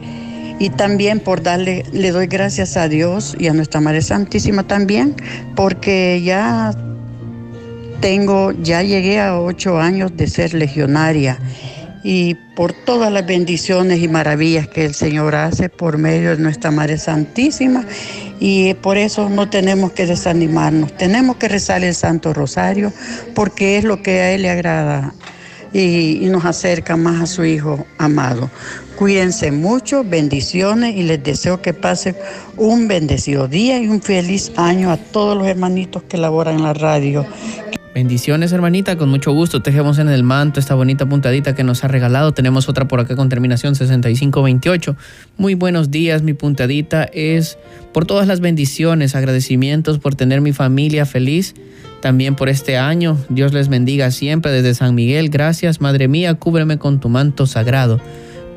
[0.59, 5.15] y también por darle, le doy gracias a Dios y a nuestra Madre Santísima también,
[5.55, 6.71] porque ya
[7.99, 11.39] tengo, ya llegué a ocho años de ser legionaria.
[12.03, 16.69] Y por todas las bendiciones y maravillas que el Señor hace por medio de nuestra
[16.69, 17.83] Madre Santísima.
[18.39, 22.93] Y por eso no tenemos que desanimarnos, tenemos que rezar el Santo Rosario
[23.33, 25.13] porque es lo que a Él le agrada
[25.75, 28.49] y, nos acerca más a su Hijo amado.
[28.95, 32.15] Cuídense mucho, bendiciones y les deseo que pasen
[32.55, 36.73] un bendecido día y un feliz año a todos los hermanitos que laboran en la
[36.73, 37.25] radio.
[37.95, 39.61] Bendiciones, hermanita, con mucho gusto.
[39.61, 42.33] Tejemos en el manto esta bonita puntadita que nos ha regalado.
[42.33, 44.97] Tenemos otra por acá con terminación 6528.
[45.37, 47.57] Muy buenos días, mi puntadita es
[47.93, 51.55] por todas las bendiciones, agradecimientos por tener mi familia feliz.
[52.01, 55.29] También por este año, Dios les bendiga siempre desde San Miguel.
[55.29, 58.01] Gracias, Madre mía, cúbreme con tu manto sagrado.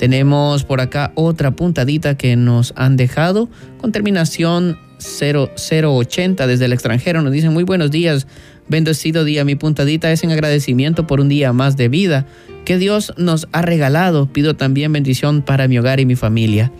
[0.00, 3.48] Tenemos por acá otra puntadita que nos han dejado
[3.80, 7.22] con terminación 0080 desde el extranjero.
[7.22, 8.26] Nos dicen muy buenos días,
[8.68, 9.44] bendecido día.
[9.44, 12.26] Mi puntadita es en agradecimiento por un día más de vida
[12.64, 14.26] que Dios nos ha regalado.
[14.26, 16.70] Pido también bendición para mi hogar y mi familia.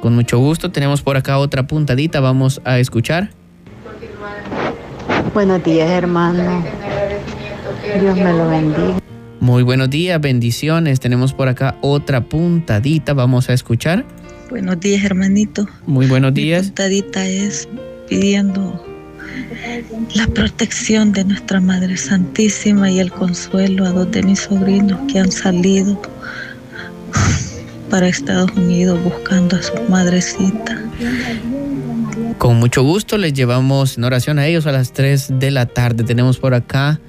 [0.00, 2.20] Con mucho gusto tenemos por acá otra puntadita.
[2.20, 3.30] Vamos a escuchar.
[5.34, 6.64] Buenos días, hermano.
[8.00, 8.98] Dios me lo bendiga.
[9.40, 11.00] Muy buenos días, bendiciones.
[11.00, 13.12] Tenemos por acá otra puntadita.
[13.12, 14.04] Vamos a escuchar.
[14.50, 15.66] Buenos días, hermanito.
[15.86, 16.62] Muy buenos días.
[16.62, 17.68] Mi puntadita es
[18.08, 18.91] pidiendo
[20.14, 25.18] la protección de nuestra Madre Santísima y el consuelo a dos de mis sobrinos que
[25.18, 26.00] han salido
[27.90, 30.80] para Estados Unidos buscando a su madrecita.
[32.38, 36.02] Con mucho gusto les llevamos en oración a ellos a las 3 de la tarde.
[36.04, 37.00] Tenemos por acá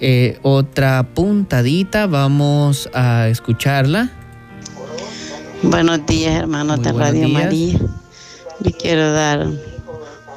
[0.00, 4.10] eh, otra puntadita, vamos a escucharla.
[5.62, 7.30] Buenos días, hermanos de Radio días.
[7.30, 7.78] María.
[8.60, 9.46] Yo quiero dar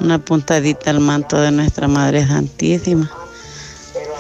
[0.04, 3.10] una puntadita al manto de nuestra Madre Santísima,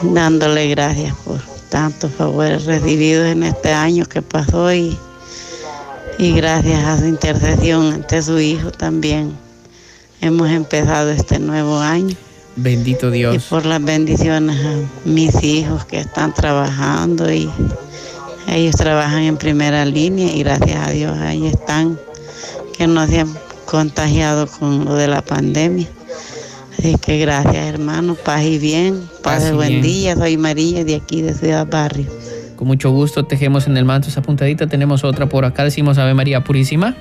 [0.01, 4.97] dándole gracias por tantos favores recibidos en este año que pasó y,
[6.17, 9.33] y gracias a su intercesión ante su Hijo también
[10.21, 12.15] hemos empezado este nuevo año.
[12.55, 13.35] Bendito Dios.
[13.35, 17.49] Y por las bendiciones a mis hijos que están trabajando y
[18.47, 21.99] ellos trabajan en primera línea y gracias a Dios ahí están,
[22.77, 23.09] que no han
[23.65, 25.87] contagiado con lo de la pandemia.
[26.77, 29.81] Así que gracias hermano, paz y bien, paz, y buen bien.
[29.81, 32.07] día, soy María de aquí de Ciudad Barrio.
[32.55, 36.13] Con mucho gusto tejemos en el manto esa puntadita, tenemos otra por acá, decimos Ave
[36.13, 36.95] María Purísima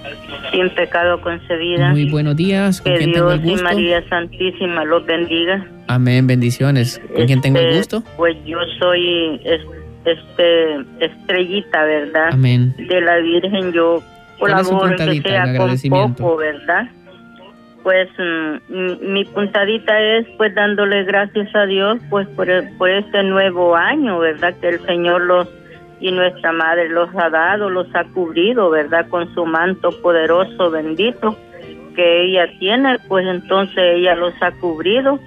[0.53, 1.91] sin pecado concebida.
[1.93, 2.83] Muy buenos días.
[2.83, 3.61] ¿Con que quién Dios tengo el gusto?
[3.61, 5.67] y María Santísima los bendiga.
[5.87, 7.01] Amén, bendiciones.
[7.17, 8.03] ¿Con quién tengo el Este, gusto?
[8.19, 9.63] Pues yo soy es-
[10.05, 12.29] este estrellita, ¿verdad?
[12.33, 12.75] Amén.
[12.77, 14.12] De la Virgen yo ¿Cuál es su
[14.71, 15.71] colaboro que sea con
[16.19, 16.89] poco, ¿verdad?
[17.83, 23.23] Pues mm, mi- puntadita es pues dándole gracias a Dios pues por, el- por este
[23.25, 24.55] nuevo año, ¿verdad?
[24.61, 25.49] Que el Señor los
[26.01, 29.07] y nuestra Madre los ha dado, los ha cubrido, ¿verdad?
[29.09, 31.37] Con su manto poderoso, bendito
[31.95, 35.19] que ella tiene, pues entonces ella los ha cubrido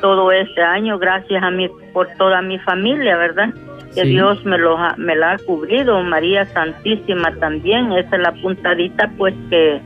[0.00, 3.48] todo este año gracias a mí por toda mi familia, ¿verdad?
[3.94, 4.08] Que Sí.
[4.08, 9.10] Dios me los ha, me la ha cubrido, María Santísima también, esa es la puntadita
[9.16, 9.80] pues que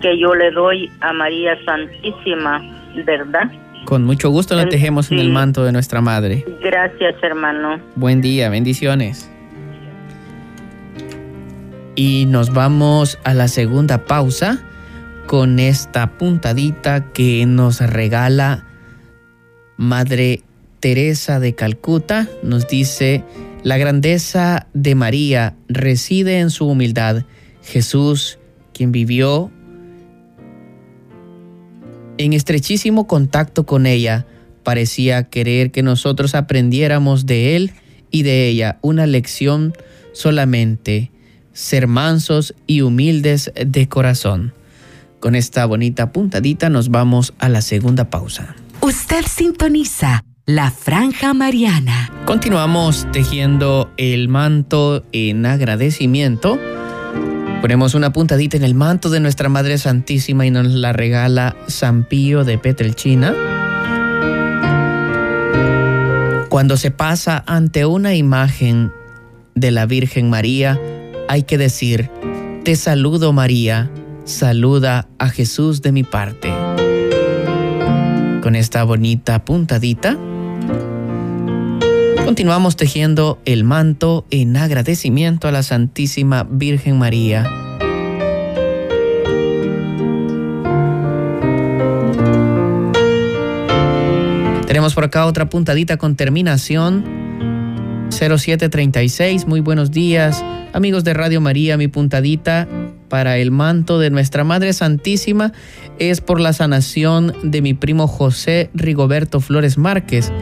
[0.00, 2.60] que yo le doy a María Santísima,
[3.04, 3.50] ¿verdad?
[3.84, 6.44] Con mucho gusto la tejemos en el manto de nuestra madre.
[6.60, 7.78] Gracias, hermano.
[7.94, 9.30] Buen día, bendiciones.
[11.94, 14.58] Y nos vamos a la segunda pausa
[15.26, 18.64] con esta puntadita que nos regala
[19.78, 20.42] Madre
[20.80, 22.28] Teresa de Calcuta.
[22.42, 23.24] Nos dice,
[23.62, 27.24] la grandeza de María reside en su humildad.
[27.62, 28.38] Jesús,
[28.72, 29.50] quien vivió
[32.18, 34.26] en estrechísimo contacto con ella,
[34.62, 37.72] parecía querer que nosotros aprendiéramos de él
[38.10, 39.74] y de ella una lección
[40.12, 41.10] solamente,
[41.52, 44.54] ser mansos y humildes de corazón.
[45.20, 48.54] Con esta bonita puntadita nos vamos a la segunda pausa.
[48.80, 52.08] Usted sintoniza la Franja Mariana.
[52.24, 56.56] Continuamos tejiendo el manto en agradecimiento.
[57.60, 62.04] Ponemos una puntadita en el manto de nuestra Madre Santísima y nos la regala San
[62.04, 63.34] Pío de Petrelchina.
[66.48, 68.92] Cuando se pasa ante una imagen
[69.56, 70.80] de la Virgen María,
[71.28, 72.08] hay que decir,
[72.62, 73.90] te saludo María,
[74.24, 76.52] saluda a Jesús de mi parte.
[78.42, 80.16] Con esta bonita puntadita,
[82.26, 87.48] continuamos tejiendo el manto en agradecimiento a la Santísima Virgen María.
[94.66, 97.04] Tenemos por acá otra puntadita con terminación
[98.10, 99.46] 0736.
[99.46, 101.76] Muy buenos días, amigos de Radio María.
[101.76, 102.66] Mi puntadita
[103.08, 105.52] para el manto de nuestra Madre Santísima
[106.00, 110.32] es por la sanación de mi primo José Rigoberto Flores Márquez.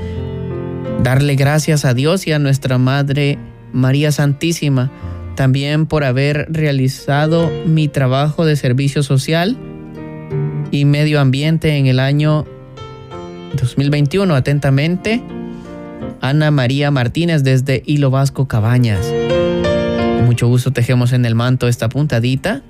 [1.05, 3.39] Darle gracias a Dios y a nuestra Madre
[3.75, 4.91] María Santísima
[5.37, 9.59] también por haber realizado mi trabajo de servicio social
[10.71, 12.47] y medio ambiente en el año
[13.61, 14.35] 2021.
[14.35, 15.23] Atentamente,
[16.23, 19.07] Ana María Martínez desde Hilo Vasco Cabañas.
[20.17, 22.63] Con mucho gusto tejemos en el manto esta puntadita.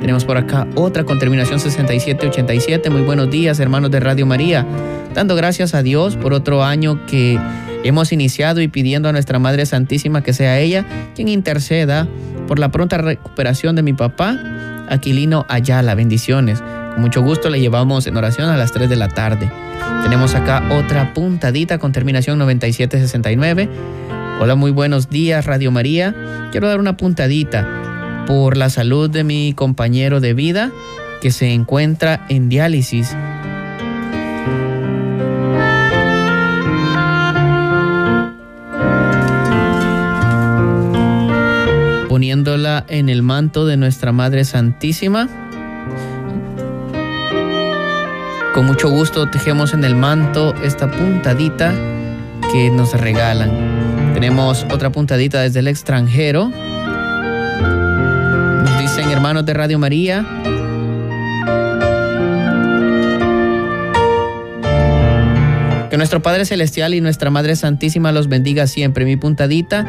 [0.00, 2.88] Tenemos por acá otra con terminación 6787.
[2.88, 4.66] Muy buenos días, hermanos de Radio María.
[5.14, 7.38] Dando gracias a Dios por otro año que
[7.84, 12.06] hemos iniciado y pidiendo a nuestra Madre Santísima que sea ella quien interceda
[12.46, 14.38] por la pronta recuperación de mi papá,
[14.88, 15.94] Aquilino Ayala.
[15.94, 16.60] Bendiciones.
[16.60, 19.50] Con mucho gusto le llevamos en oración a las 3 de la tarde.
[20.02, 23.68] Tenemos acá otra puntadita con terminación 9769.
[24.40, 26.14] Hola, muy buenos días, Radio María.
[26.50, 30.70] Quiero dar una puntadita por la salud de mi compañero de vida
[31.20, 33.16] que se encuentra en diálisis.
[42.12, 45.30] Poniéndola en el manto de nuestra Madre Santísima.
[48.52, 51.72] Con mucho gusto tejemos en el manto esta puntadita
[52.52, 54.12] que nos regalan.
[54.12, 56.50] Tenemos otra puntadita desde el extranjero.
[58.60, 60.22] Nos dicen hermanos de Radio María.
[65.92, 69.04] Que nuestro Padre Celestial y nuestra Madre Santísima los bendiga siempre.
[69.04, 69.84] Mi puntadita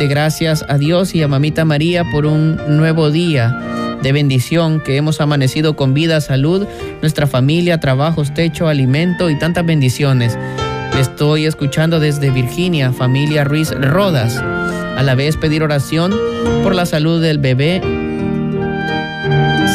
[0.00, 3.56] de gracias a Dios y a Mamita María por un nuevo día
[4.02, 6.66] de bendición, que hemos amanecido con vida, salud,
[7.02, 10.36] nuestra familia, trabajos, techo, alimento y tantas bendiciones.
[10.98, 14.38] Estoy escuchando desde Virginia, familia Ruiz Rodas.
[14.38, 16.12] A la vez pedir oración
[16.64, 17.80] por la salud del bebé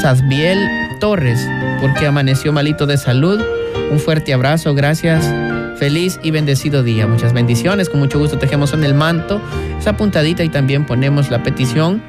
[0.02, 0.60] Sazbiel
[1.00, 1.40] Torres,
[1.80, 3.40] porque amaneció malito de salud.
[3.92, 5.24] Un fuerte abrazo, gracias.
[5.78, 7.08] Feliz y bendecido día.
[7.08, 7.90] Muchas bendiciones.
[7.90, 9.42] Con mucho gusto tejemos en el manto
[9.80, 12.02] esa puntadita y también ponemos la petición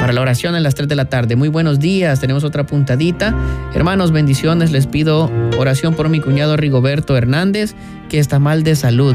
[0.00, 1.36] para la oración en las 3 de la tarde.
[1.36, 3.34] Muy buenos días, tenemos otra puntadita.
[3.74, 7.74] Hermanos, bendiciones, les pido oración por mi cuñado Rigoberto Hernández,
[8.08, 9.14] que está mal de salud.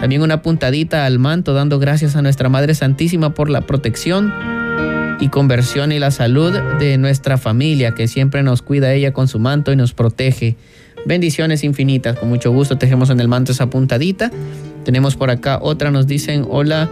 [0.00, 4.32] También una puntadita al manto, dando gracias a nuestra Madre Santísima por la protección
[5.20, 9.38] y conversión y la salud de nuestra familia, que siempre nos cuida ella con su
[9.38, 10.56] manto y nos protege.
[11.04, 14.30] Bendiciones infinitas, con mucho gusto tejemos en el manto esa puntadita.
[14.84, 16.88] Tenemos por acá otra, nos dicen, hola,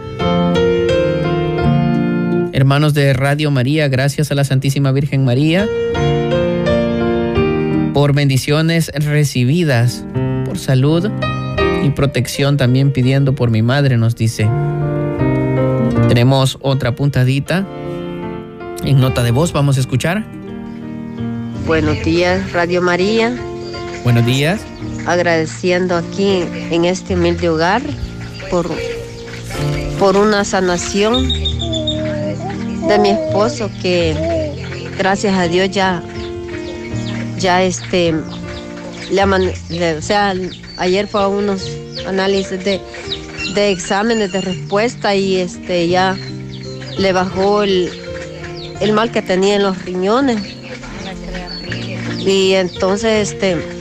[2.51, 5.67] hermanos de Radio María, gracias a la Santísima Virgen María
[7.93, 10.05] por bendiciones recibidas,
[10.45, 11.09] por salud
[11.83, 14.49] y protección también pidiendo por mi madre, nos dice.
[16.07, 17.65] Tenemos otra puntadita
[18.83, 20.25] en nota de voz, vamos a escuchar.
[21.65, 23.35] Buenos días, Radio María.
[24.03, 24.61] Buenos días.
[25.05, 27.83] Agradeciendo aquí en este humilde hogar
[28.49, 28.67] por,
[29.99, 31.27] por una sanación
[32.87, 34.15] de mi esposo que
[34.97, 36.01] gracias a Dios ya
[37.37, 38.15] ya este
[39.11, 40.33] le, o sea
[40.77, 41.69] ayer fue a unos
[42.07, 42.81] análisis de,
[43.53, 46.17] de exámenes de respuesta y este ya
[46.97, 47.91] le bajó el,
[48.79, 50.41] el mal que tenía en los riñones
[52.19, 53.80] y entonces este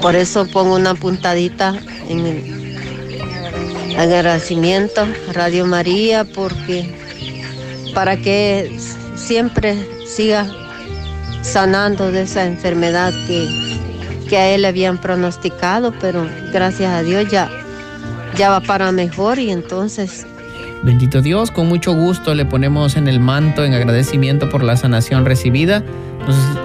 [0.00, 1.74] por eso pongo una puntadita
[2.08, 2.70] en el
[3.98, 6.94] agradecimiento a Radio María porque
[7.94, 8.76] para que
[9.14, 9.76] siempre
[10.06, 10.46] siga
[11.42, 13.78] sanando de esa enfermedad que,
[14.28, 17.50] que a él le habían pronosticado, pero gracias a Dios ya,
[18.36, 20.26] ya va para mejor y entonces...
[20.82, 25.26] Bendito Dios, con mucho gusto le ponemos en el manto en agradecimiento por la sanación
[25.26, 25.82] recibida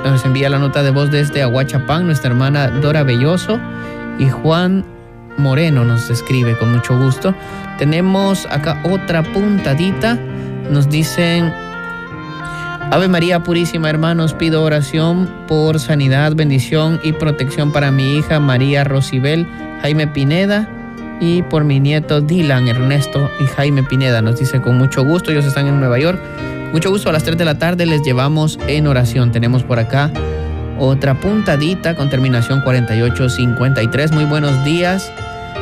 [0.03, 3.60] Nos, envía la nota de voz desde Aguachapán, nuestra hermana Dora Belloso
[4.20, 4.86] y Juan
[5.38, 7.34] Moreno nos escribe con mucho gusto.
[7.78, 10.18] Tenemos acá otra puntadita.
[10.72, 11.53] Nos dicen,
[12.91, 18.84] Ave María Purísima, hermanos, pido oración por sanidad, bendición y protección para mi hija María
[18.84, 19.47] Rosibel
[19.82, 20.70] Jaime Pineda
[21.20, 24.22] y por mi nieto Dylan Ernesto y Jaime Pineda.
[24.22, 26.20] Nos dice con mucho gusto, ellos están en Nueva York.
[26.76, 29.32] Mucho gusto, a las 3 de la tarde les llevamos en oración.
[29.32, 30.11] Tenemos por acá
[30.78, 34.11] otra puntadita con terminación 4853.
[34.11, 35.09] Muy buenos días.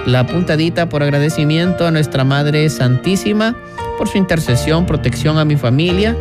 [0.08, 3.56] La puntadita por agradecimiento a nuestra Madre Santísima
[4.00, 6.18] por su intercesión, protección a mi familia,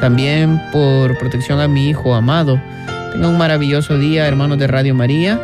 [0.00, 2.62] también por protección a mi hijo amado.
[3.10, 5.40] Tenga un maravilloso día, hermanos de Radio María.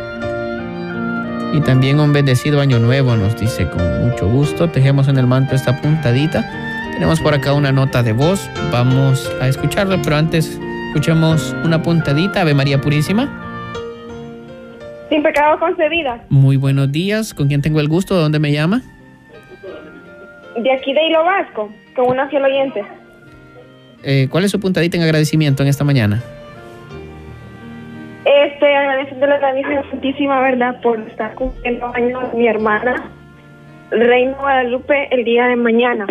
[1.51, 4.69] Y también un bendecido año nuevo, nos dice con mucho gusto.
[4.69, 6.49] Tejemos en el manto esta puntadita.
[6.95, 8.49] Tenemos por acá una nota de voz.
[8.71, 12.39] Vamos a escucharla, pero antes escuchemos una puntadita.
[12.39, 13.27] Ave María Purísima.
[15.09, 16.23] Sin pecado concebida.
[16.29, 17.33] Muy buenos días.
[17.33, 18.15] ¿Con quién tengo el gusto?
[18.15, 18.81] ¿De dónde me llama?
[20.55, 22.81] De aquí de Hilo Vasco, con una fiel oyente.
[24.03, 26.23] Eh, ¿Cuál es su puntadita en agradecimiento en esta mañana?
[28.23, 33.11] Este, agradeciéndole a la Virgen Santísima, ¿verdad?, por estar cumpliendo años mi hermana,
[33.91, 36.07] Reina Guadalupe, el día de mañana.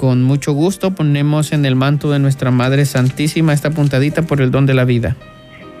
[0.00, 4.50] Con mucho gusto ponemos en el manto de nuestra Madre Santísima esta puntadita por el
[4.50, 5.14] don de la vida.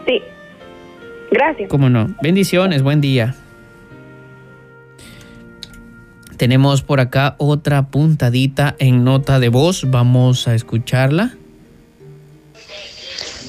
[0.06, 0.20] Sí.
[1.30, 1.70] Gracias.
[1.70, 2.14] Cómo no.
[2.20, 3.34] Bendiciones, buen día.
[6.36, 9.90] Tenemos por acá otra puntadita en nota de voz.
[9.90, 11.32] Vamos a escucharla.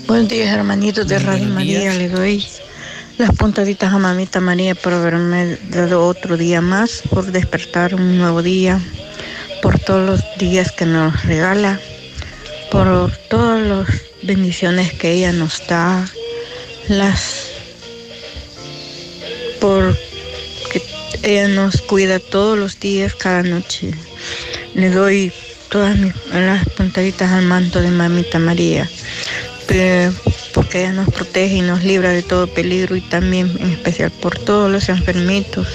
[0.08, 1.94] Buenos días, hermanitos de Radio María.
[1.96, 2.46] Le doy
[3.18, 8.42] las puntaditas a mamita María por haberme dado otro día más, por despertar un nuevo
[8.42, 8.80] día,
[9.62, 11.80] por todos los días que nos regala,
[12.72, 13.88] por todas las
[14.24, 16.08] bendiciones que ella nos da,
[16.88, 17.48] las
[19.60, 19.96] por
[20.72, 20.82] que
[21.24, 23.94] ella nos cuida todos los días, cada noche.
[24.74, 25.32] Le doy
[25.70, 25.98] todas
[26.34, 28.90] las puntaditas al manto de mamita María,
[30.54, 34.38] porque ella nos protege y nos libra de todo peligro y también en especial por
[34.38, 35.68] todos los enfermitos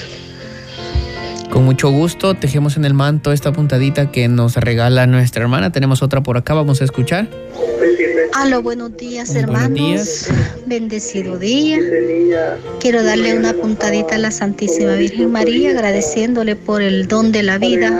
[1.56, 5.72] con mucho gusto tejemos en el manto esta puntadita que nos regala nuestra hermana.
[5.72, 7.30] Tenemos otra por acá, vamos a escuchar.
[8.34, 10.26] Aló, buenos días hermanos.
[10.66, 11.78] Bendecido día.
[12.78, 17.56] Quiero darle una puntadita a la Santísima Virgen María, agradeciéndole por el don de la
[17.56, 17.90] vida.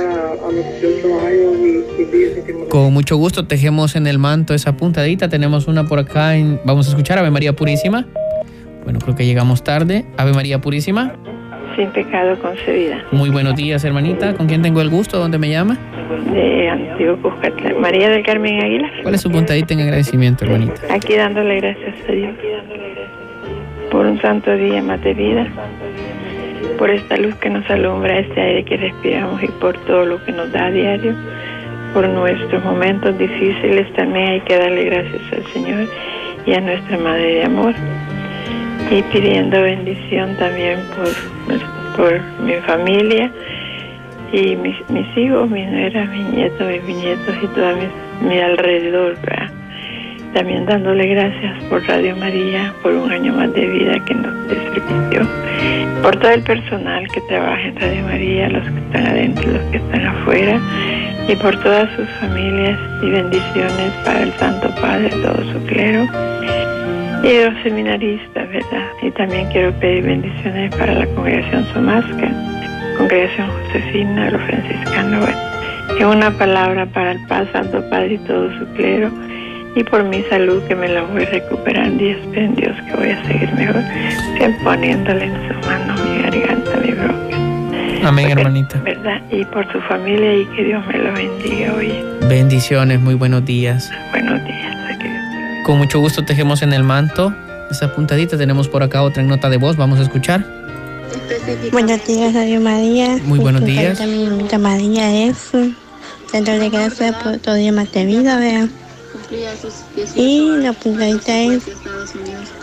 [2.68, 5.30] Con mucho gusto tejemos en el manto esa puntadita.
[5.30, 6.34] Tenemos una por acá.
[6.66, 8.06] Vamos a escuchar Ave María Purísima.
[8.84, 10.04] Bueno, creo que llegamos tarde.
[10.18, 11.18] Ave María Purísima
[11.76, 13.04] sin pecado concebida.
[13.12, 14.34] Muy buenos días, hermanita.
[14.34, 15.18] ¿Con quién tengo el gusto?
[15.18, 15.76] ¿Dónde me llama?
[16.32, 17.32] De Antiguo.
[17.78, 18.90] María del Carmen Aguilar.
[19.02, 20.80] ¿Cuál es su puntadita en agradecimiento, hermanita?
[20.90, 22.34] Aquí dándole gracias a Dios
[23.90, 25.46] por un santo día más de vida,
[26.78, 30.32] por esta luz que nos alumbra, este aire que respiramos y por todo lo que
[30.32, 31.14] nos da a diario.
[31.94, 35.88] Por nuestros momentos difíciles también hay que darle gracias al Señor
[36.44, 37.74] y a nuestra Madre de Amor
[38.90, 43.30] y pidiendo bendición también por, por mi familia
[44.32, 49.16] y mis, mis hijos, mi nuera, mis nietos, mis nietos y todo mi, mi alrededor.
[50.34, 55.26] También dándole gracias por Radio María, por un año más de vida que nos permitió,
[56.02, 59.76] por todo el personal que trabaja en Radio María, los que están adentro, los que
[59.78, 60.60] están afuera,
[61.26, 66.06] y por todas sus familias y bendiciones para el Santo Padre, todo su clero
[67.22, 68.88] y los seminaristas, ¿verdad?
[69.02, 72.30] Y también quiero pedir bendiciones para la congregación Somasca,
[72.98, 75.38] congregación Josefina, los franciscanos, bueno.
[75.98, 79.10] Y una palabra para el Paz, Santo Padre y todo su clero.
[79.74, 83.10] Y por mi salud, que me la voy recuperando y espero en Dios que voy
[83.10, 83.82] a seguir mejor,
[84.36, 87.36] siempre poniéndole en su mano mi garganta, mi bronca.
[88.08, 88.80] Amén, hermanita.
[88.84, 89.20] ¿Verdad?
[89.30, 91.92] Y por su familia y que Dios me lo bendiga hoy.
[92.28, 93.90] Bendiciones, muy buenos días.
[94.12, 94.85] Buenos días.
[95.66, 97.34] Con mucho gusto tejemos en el manto.
[97.72, 99.76] Esa puntadita tenemos por acá otra nota de voz.
[99.76, 100.46] Vamos a escuchar.
[101.72, 103.18] Buenos días, Radio María.
[103.24, 104.00] Muy buenos días.
[104.00, 104.28] Mi
[104.60, 108.70] María es de gracias por todo día más de vida, vean.
[110.14, 111.64] Y la puntadita es,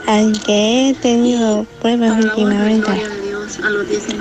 [0.08, 2.90] aunque he tenido pruebas últimamente,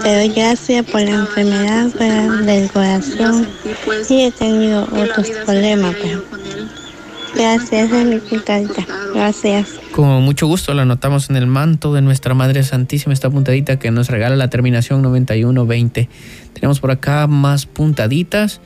[0.02, 3.46] te doy gracias por la enfermedad del corazón
[4.08, 6.41] y he tenido otros problemas, pero
[7.34, 7.90] Gracias,
[8.28, 8.86] puntadita.
[9.14, 9.68] Gracias.
[9.92, 13.90] Con mucho gusto la anotamos en el manto de nuestra Madre Santísima, esta puntadita que
[13.90, 16.08] nos regala la terminación 9120.
[16.52, 18.60] Tenemos por acá más puntaditas.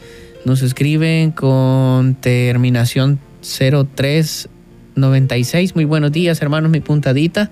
[0.44, 4.48] Nos escriben con terminación 03
[4.96, 5.74] 96.
[5.74, 6.70] Muy buenos días, hermanos.
[6.70, 7.50] Mi puntadita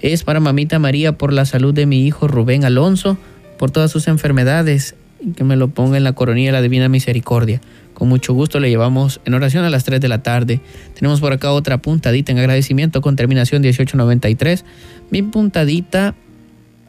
[0.00, 3.18] es para mamita María por la salud de mi hijo Rubén Alonso,
[3.58, 4.94] por todas sus enfermedades,
[5.36, 7.60] que me lo ponga en la coronilla de la Divina Misericordia.
[7.96, 10.60] Con mucho gusto le llevamos en oración a las 3 de la tarde.
[10.92, 14.66] Tenemos por acá otra puntadita en agradecimiento con terminación 1893.
[15.10, 16.14] Mi puntadita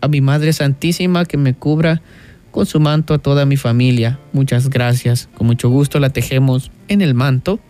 [0.02, 2.02] a mi Madre Santísima que me cubra
[2.52, 4.20] con su manto a toda mi familia.
[4.34, 5.30] Muchas gracias.
[5.34, 7.62] Con mucho gusto la tejemos en el manto.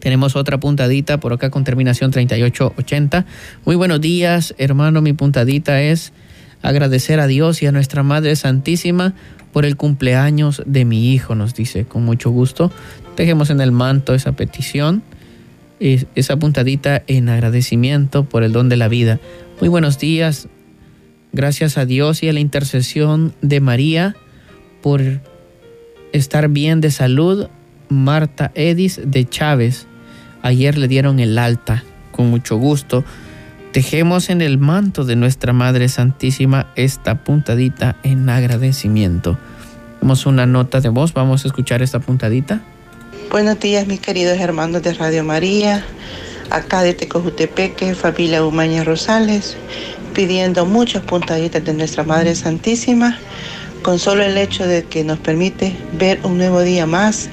[0.00, 3.26] Tenemos otra puntadita por acá con terminación 3880.
[3.66, 5.02] Muy buenos días, hermano.
[5.02, 6.14] Mi puntadita es
[6.62, 9.14] agradecer a Dios y a nuestra Madre Santísima
[9.54, 12.70] por el cumpleaños de mi hijo, nos dice con mucho gusto.
[13.14, 15.02] Tejemos en el manto esa petición,
[15.80, 19.18] esa puntadita en agradecimiento por el don de la vida.
[19.60, 20.48] Muy buenos días,
[21.34, 24.14] Gracias a Dios y a la intercesión de María
[24.82, 25.02] por
[26.12, 27.48] estar bien de salud.
[27.88, 29.88] Marta Edis de Chávez.
[30.42, 31.82] Ayer le dieron el alta.
[32.12, 33.04] Con mucho gusto.
[33.74, 39.36] Tejemos en el manto de nuestra Madre Santísima esta puntadita en agradecimiento.
[39.98, 41.12] Tenemos una nota de voz.
[41.12, 42.62] Vamos a escuchar esta puntadita.
[43.32, 45.84] Buenos días, mis queridos hermanos de Radio María.
[46.50, 49.56] Acá de Tecojutepeque, familia Umaña Rosales
[50.14, 53.18] pidiendo muchas puntaditas de nuestra Madre Santísima,
[53.82, 57.28] con solo el hecho de que nos permite ver un nuevo día más.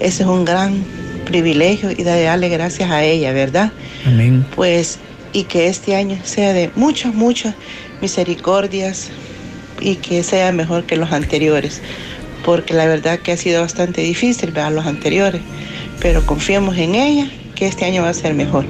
[0.00, 0.84] Ese es un gran
[1.24, 3.70] privilegio y darle gracias a ella, ¿verdad?
[4.04, 4.44] Amén.
[4.56, 4.98] Pues,
[5.34, 7.54] y que este año sea de muchas, muchas
[8.00, 9.10] misericordias
[9.80, 11.82] y que sea mejor que los anteriores,
[12.44, 15.42] porque la verdad que ha sido bastante difícil ver los anteriores,
[16.00, 18.64] pero confiemos en ella que este año va a ser mejor.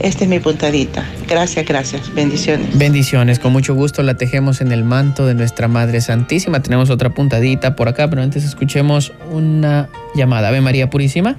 [0.00, 1.04] Esta es mi puntadita.
[1.28, 2.14] Gracias, gracias.
[2.14, 2.78] Bendiciones.
[2.78, 3.40] Bendiciones.
[3.40, 6.62] Con mucho gusto la tejemos en el manto de nuestra Madre Santísima.
[6.62, 10.48] Tenemos otra puntadita por acá, pero antes escuchemos una llamada.
[10.48, 11.36] Ave María Purísima.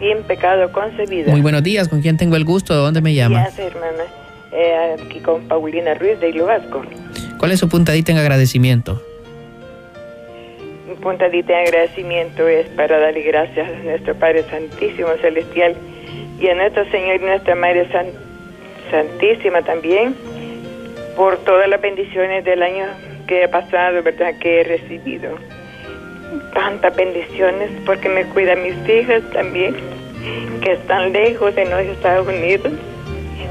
[0.00, 1.30] Bien pecado concebido.
[1.30, 1.88] Muy buenos días.
[1.88, 2.74] ¿Con quién tengo el gusto?
[2.74, 3.42] ¿De dónde me llama?
[3.42, 4.04] Gracias, hermana.
[4.50, 6.82] Eh, aquí con Paulina Ruiz de Hilo Vasco.
[7.38, 9.00] ¿Cuál es su puntadita en agradecimiento?
[10.88, 15.76] Mi puntadita en agradecimiento es para darle gracias a nuestro Padre Santísimo Celestial
[16.40, 17.86] y a nuestro Señor y nuestra Madre
[18.90, 20.14] Santísima también
[21.14, 22.86] por todas las bendiciones del año
[23.26, 24.34] que he pasado, ¿verdad?
[24.40, 25.36] Que he recibido.
[26.54, 29.74] Tantas bendiciones porque me cuidan mis hijas también,
[30.62, 32.72] que están lejos de los Estados Unidos.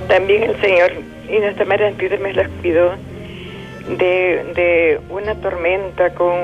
[0.07, 0.91] También el Señor
[1.30, 2.93] y nuestra Madre Santísima me las cuidó
[3.97, 6.38] de, de una tormenta con,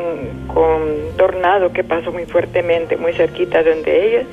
[0.53, 4.25] con tornado que pasó muy fuertemente, muy cerquita de donde ellas.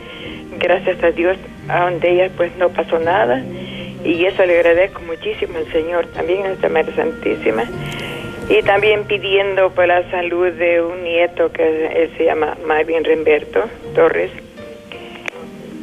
[0.59, 1.36] Gracias a Dios
[1.68, 3.42] a donde ella pues no pasó nada
[4.05, 7.64] y eso le agradezco muchísimo al Señor, también a nuestra Madre Santísima
[8.53, 13.64] y también pidiendo por la salud de un nieto que él se llama Marvin Remberto
[13.94, 14.30] Torres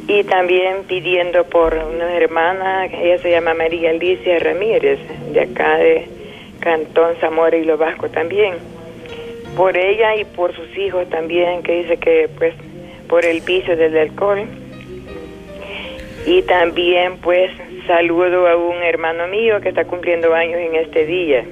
[0.06, 5.00] y también pidiendo por una hermana, ella se llama María Alicia Ramírez,
[5.32, 6.06] de acá de
[6.60, 8.54] Cantón Zamora y Lo Vasco también.
[9.56, 12.54] Por ella y por sus hijos también, que dice que pues
[13.08, 14.44] por el vicio del alcohol
[16.24, 17.50] y también pues
[17.88, 21.44] saludo a un hermano mío que está cumpliendo años en este día.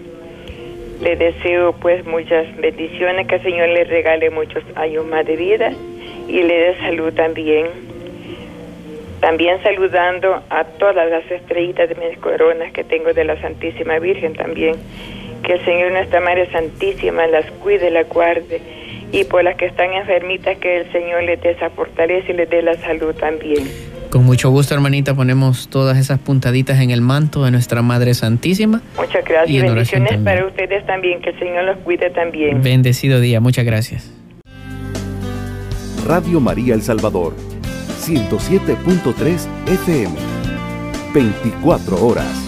[1.00, 5.72] Le deseo pues muchas bendiciones, que el Señor le regale muchos años más de vida
[6.26, 7.66] y le dé salud también.
[9.20, 14.34] También saludando a todas las estrellitas de mis coronas que tengo de la Santísima Virgen
[14.34, 14.76] también.
[15.42, 18.60] Que el Señor nuestra Madre Santísima las cuide, la guarde.
[19.12, 21.56] Y por las que están enfermitas, que el Señor les dé
[22.28, 23.87] y les dé la salud también.
[24.10, 28.80] Con mucho gusto, hermanita, ponemos todas esas puntaditas en el manto de nuestra Madre Santísima.
[28.96, 32.62] Muchas gracias y bendiciones para ustedes también, que el Señor los cuide también.
[32.62, 34.10] Bendecido día, muchas gracias.
[36.06, 37.34] Radio María El Salvador,
[38.00, 40.14] 107.3 FM,
[41.12, 42.47] 24 horas.